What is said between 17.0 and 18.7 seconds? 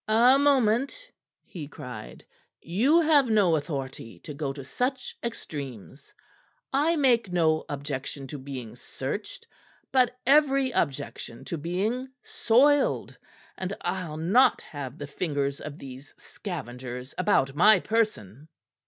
about my person."